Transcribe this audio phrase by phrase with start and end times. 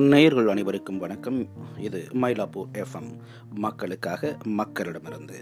[0.00, 1.46] நேயர்கள் அனைவருக்கும் வணக்கம்.
[1.76, 3.08] இது மயிலாப்பூர் எஃப்எம்
[3.54, 5.38] மக்களுக்காக மக்களிடமிருந்து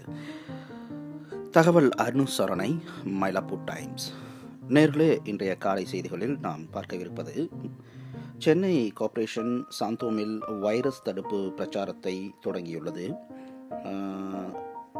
[1.51, 4.13] தகவல் அனுசரணை மயிலாப்பூர் டைம்ஸ்.
[4.69, 7.49] நேர்களே இன்றைய காலை செய்திகளில் நாம் பார்க்கவிருப்பது
[8.37, 13.17] சென்னை கார்ப்பரேஷன் சாந்தோமில் வைரஸ் தடுப்பு பிரச்சாரத்தை தொடங்கியுள்ளது.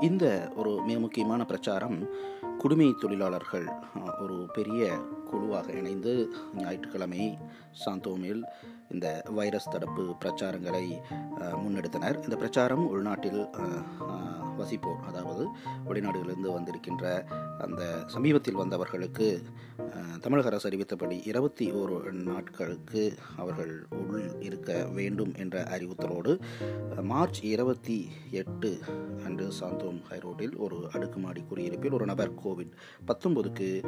[0.01, 2.09] இந்த ஒரு மிக முக்கியமான பிரச்சாரம்
[2.57, 3.67] குடிமை தொழிலாளர்கள்
[4.21, 4.97] ஒரு பெரிய
[5.29, 7.37] குழுவாக இணைந்து ஞாயிற்றுக்கிழமை
[7.85, 8.43] சாந்தோமில்
[8.93, 9.07] இந்த
[9.39, 10.85] வைரஸ் தடுப்பு பிரச்சாரங்களை
[11.63, 12.17] முன்னெடுத்தனர்.
[12.23, 13.41] இந்த பிரச்சாரம் உள்நாட்டில்
[14.59, 15.43] வசிப்போர் அதாவது
[15.87, 17.05] வெளிநாடுகளிலிருந்து வந்திருக்கின்ற
[17.61, 19.43] அந்த சமீபத்தில் வந்தவர்களுக்கு
[20.21, 26.39] தமிழக அரசு அறிவித்தபடி இருபத்தி ஓரு நாட்களுக்கு அவர்கள் உள் இருக்க வேண்டும் என்ற அறிவுறுத்தலோடு
[27.01, 28.79] மார்ச் இருபத்தி எட்டு
[29.25, 32.71] அன்று சாந்தோம் ஹைரோட்டில் ஒரு அடுக்குமாடி குடியிருப்பில் ஒரு நபர் கோவிட்
[33.07, 33.83] பத்தொன்பதுக்கு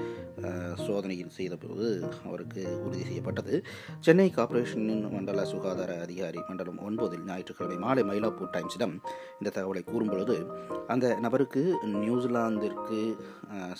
[0.76, 3.66] சோதனையில் செய்தபோது அவருக்கு உறுதி செய்யப்பட்டது.
[4.00, 8.96] சென்னை கார்ப்பரேஷனின் மண்டல சுகாதார அதிகாரி மண்டலம் ஒன்பதில் ஞாயிற்றுக்கிழமை மாலை மயிலாப்பூர் டைம்ஸிடம்
[9.42, 10.46] இந்த தகவலை கூறும்பொழுது
[10.88, 13.18] அந்த நபருக்கு நியூசிலாந்திற்கு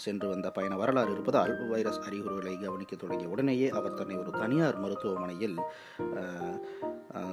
[0.04, 5.58] சென்று வந்த பயண வரலாறு இருப்பதால் வைரஸ் அறிகுறிகளை கவனிக்க தொடங்கிய உடனேயே அவர் தன்னை ஒரு தனியார் மருத்துவமனையில்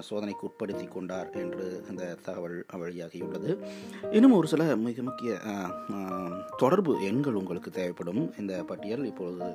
[0.07, 3.51] சோதனைக்கு உட்படுத்தி கொண்டார் என்று அந்த தகவல் வழியாகியுள்ளது.
[4.17, 5.33] இன்னும் ஒரு சில மிக முக்கிய
[6.63, 8.23] தொடர்பு எண்கள் உங்களுக்கு தேவைப்படும்.
[8.41, 9.51] இந்த பட்டியல் இப்பொழுது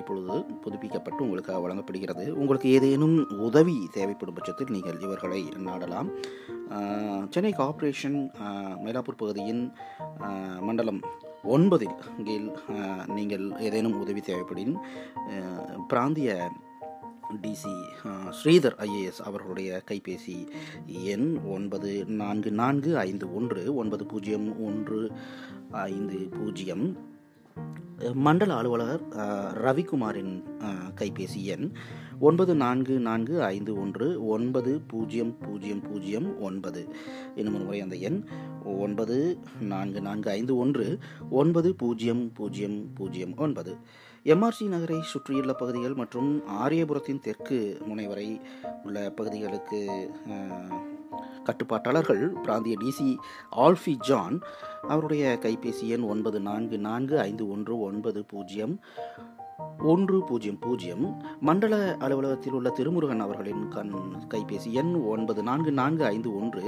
[0.00, 2.24] இப்பொழுது புதுப்பிக்கப்பட்டு உங்களுக்கு வழங்கப்படுகிறது.
[2.40, 3.16] உங்களுக்கு ஏதேனும்
[3.48, 6.10] உதவி தேவைப்படும் பட்சத்தில் நீங்கள் இவர்களை நாடலாம்.
[7.34, 8.18] சென்னை கார்ப்பரேஷன்
[8.84, 9.62] மயிலாப்பூர் பகுதியின்
[10.68, 11.02] மண்டலம்
[11.44, 12.48] ஒன்பதில் கீழ்
[13.14, 14.74] நீங்கள் ஏதேனும் உதவி தேவைப்படின்
[15.88, 16.50] பிராந்திய
[17.42, 17.74] டிசி
[18.30, 20.36] ஸ்ரீதர் ஐஏஎஸ் அவர்களுடைய கைபேசி
[21.04, 25.00] எண் ஒன்பது நான்கு நான்கு ஐந்து ஒன்று ஒன்பது பூஜ்ஜியம் ஒன்று
[25.86, 26.86] ஐந்து பூஜ்ஜியம்
[28.14, 29.02] மண்டல அலுவலர்
[29.54, 30.42] ரவிக்குமாரின்
[31.00, 31.70] கைபேசி எண்
[32.20, 36.88] ஒன்பது நான்கு நான்கு ஐந்து ஒன்று ஒன்பது பூஜ்ஜியம் பூஜ்ஜியம் பூஜ்ஜியம் ஒன்பது
[37.34, 38.24] இன்னும் ஒரு முறை அந்த எண்
[38.64, 40.98] ஒன்பது நான்கு நான்கு ஐந்து ஒன்று
[41.30, 43.76] ஒன்பது பூஜ்ஜியம் பூஜ்ஜியம் பூஜ்ஜியம் ஒன்பது.
[44.24, 48.40] எம்ஆர்சி நகரை சுற்றியுள்ள பகுதிகள் மற்றும் ஆரியபுரத்தின் தெற்கு முனை வரை
[48.84, 49.80] உள்ள பகுதிகளுக்கு
[51.44, 53.08] கட்டுப்பாட்டாளர்கள் பிராந்திய டிசி
[53.56, 54.36] ஆல்ஃபி ஜான்
[54.88, 58.74] அவருடைய கைபேசி எண் ஒன்பது நான்கு நான்கு ஐந்து ஒன்று ஒன்பது பூஜ்ஜியம்
[59.90, 61.04] ஒன்று பூஜ்ஜியம் பூஜ்ஜியம்
[61.40, 63.94] மண்டல அலுவலகத்தில் உள்ள திருமுருகன் அவர்களின் கண்
[64.34, 66.62] கைபேசி எண் ஒன்பது நான்கு நான்கு ஐந்து ஒன்று.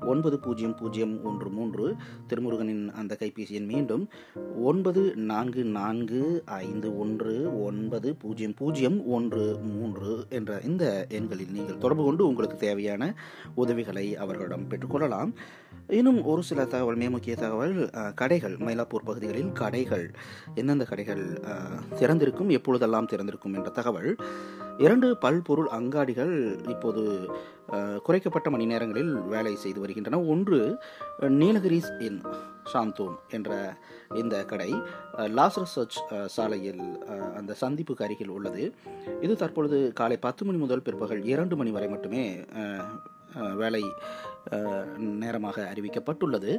[0.00, 1.86] ஒன்பது பூஜ்ஜியம் பூஜ்ஜியம் ஒன்று மூன்று.
[2.28, 4.04] திருமுருகனின் அந்த கைபேசி எண் மீண்டும்
[4.62, 7.34] ஒன்பது நான்கு நான்கு ஐந்து ஒன்று.
[7.62, 9.46] ஒன்பது பூஜ்ஜியம் பூஜ்ஜியம் ஒன்று
[9.76, 13.14] மூன்று என்ற இந்த எண்களில் நீங்கள் தொடர்பு கொண்டு உங்களுக்கு தேவையான
[13.54, 15.32] உதவிகளை அவர்களிடம் பெற்றுக்கொள்ளலாம்
[15.88, 17.74] இன்னும் ஒரு சில தகவல் மிக முக்கிய தகவல்
[18.14, 20.06] கடைகள் மயிலாப்பூர் பகுதிகளில் கடைகள்
[20.54, 21.24] எந்தெந்த கடைகள்
[21.98, 24.10] திறந்திருக்கும் எப்பொழுதெல்லாம் திறந்திருக்கும் என்ற தகவல்
[24.84, 26.34] இரண்டு பல்பொருள் அங்காடிகள்
[26.68, 27.02] இப்போது
[28.06, 30.20] குறைக்கப்பட்ட மணி நேரங்களில் வேலை செய்து வருகின்றன.
[30.34, 30.60] ஒன்று
[31.42, 32.20] நீலகிரிஸ் இன்
[32.72, 33.50] சாந்தோம் என்ற
[34.14, 34.70] இந்த கடை
[35.38, 35.98] லாஸ் லாசரஸ் சர்ச்
[36.36, 36.82] சாலையில்
[37.38, 38.64] அந்த சந்திப்புக்கு அருகில் உள்ளது.
[39.20, 42.24] இது தற்பொழுது காலை பத்து மணி முதல் பிற்பகல் இரண்டு மணி வரை மட்டுமே
[43.62, 43.84] வேலை
[45.22, 46.52] நேரமாக அறிவிக்கப்பட்டுள்ளது.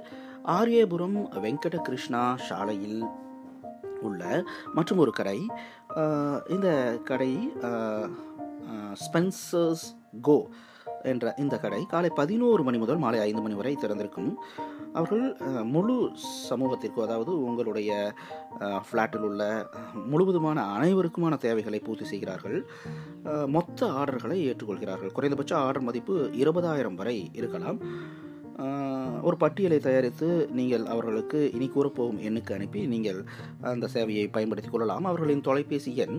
[0.59, 3.01] ஆரியபுரம் வெங்கட கிருஷ்ணா சாலையில்
[4.07, 4.21] உள்ள
[4.75, 5.39] மற்றும் ஒரு கடை
[6.55, 6.69] இந்த
[7.09, 7.31] கடை
[9.05, 9.85] ஸ்பென்சர்ஸ்
[10.27, 10.35] கோ
[11.11, 14.31] என்ற இந்த கடை காலை பதினோரு மணி முதல் மாலை ஐந்து மணி வரை திறந்திருக்கும்.
[14.93, 15.25] அவர்கள்
[15.73, 15.95] முழு
[16.49, 17.91] சமூகத்திற்கும் அதாவது உங்களுடைய
[18.87, 19.43] ஃப்ளாட்டில் உள்ள
[20.11, 22.57] முழுவதுமான அனைவருக்குமான தேவைகளை பூர்த்தி செய்கிறார்கள்.
[23.55, 25.13] மொத்த ஆர்டர்களை ஏற்றுக்கொள்கிறார்கள்.
[25.17, 27.79] குறைந்தபட்ச ஆர்டர் மதிப்பு இருபதாயிரம் வரை இருக்கலாம்.
[29.21, 33.19] ஒரு பட்டியலை தயாரித்து நீங்கள் அவர்களுக்கு இனி கூறப்போகும் எண்ணுக்கு அனுப்பி நீங்கள்
[33.61, 35.05] அந்த சேவையை பயன்படுத்திக் கொள்ளலாம்.
[35.05, 36.17] அவர்களின் தொலைபேசி எண்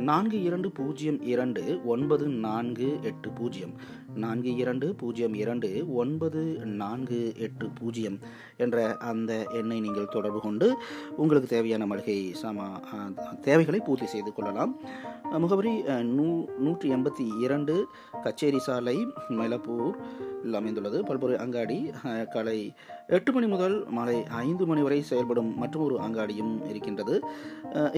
[0.00, 3.74] நான்கு இரண்டு பூஜ்ஜியம் இரண்டு ஒன்பது நான்கு எட்டு பூஜ்ஜியம்.
[4.14, 6.42] நான்கு இரண்டு பூஜ்ஜியம் இரண்டு ஒன்பது
[6.82, 8.18] நான்கு எட்டு பூஜ்ஜியம்
[8.56, 10.68] என்ற அந்த எண்ணை நீங்கள் தொடர்பு கொண்டு
[11.16, 12.68] உங்களுக்கு தேவையான மளிகை சம
[13.40, 14.72] தேவைகளை பூர்த்தி செய்து கொள்ளலாம்.
[15.38, 15.74] முகவரி
[16.16, 16.26] நூ
[16.58, 17.76] நூற்றி எண்பத்தி இரண்டு
[18.22, 18.96] கச்சேரி சாலை
[19.28, 19.90] மயிலாப்பூர்
[20.52, 21.90] அமைந்துள்ளது பல்பொருள் அங்காடி
[22.30, 22.56] காலை
[23.08, 27.14] எட்டு மணி முதல் மாலை ஐந்து மணி வரை செயல்படும் மற்றொரு அங்காடியும் இருக்கின்றது.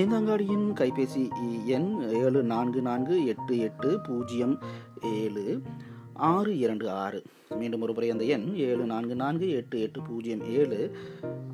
[0.02, 1.25] இந்த அங்காடியின் கைபேசி
[1.66, 1.90] எண்
[2.22, 4.55] ஏழு நான்கு நான்கு எட்டு எட்டு பூஜ்ஜியம்
[5.14, 5.46] ஏழு
[6.28, 7.19] ஆறு இரண்டு ஆறு.
[7.58, 10.78] மீண்டும் ஒரு முறை அந்த எண் ஏழு நான்கு நான்கு எட்டு எட்டு பூஜ்ஜியம் ஏழு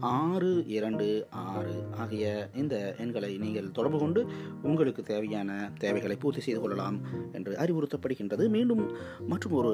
[0.01, 1.07] ஆறு இரண்டு
[1.51, 4.23] ஆறு ஆகிய இந்த எண்களை நீங்கள் தொடர்பு கொண்டு
[4.63, 5.51] உங்களுக்கு தேவையான
[5.85, 6.99] தேவைகளை பூர்த்தி செய்து கொள்ளலாம்
[7.33, 8.49] என்று அறிவுறுத்தப்படுகின்றது.
[8.57, 8.85] மீண்டும்
[9.27, 9.73] மற்றும் ஒரு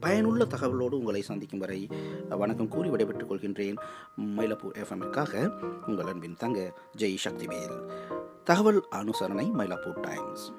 [0.00, 1.88] பயனுள்ள தகவலோடு உங்களை சந்திக்கும் வரை
[2.28, 3.76] வணக்கம் கூறி விடைபெற்றுக் கொள்கின்றேன்.
[4.20, 5.48] மயிலப்பூர் எஃப்எம்மிற்காக
[5.86, 7.90] உங்கள் அன்பின் தங்க ஜெய் சக்திவேல்.
[8.44, 10.52] தகவல் அனுசரணை மயிலாப்பூர் டைம்ஸ்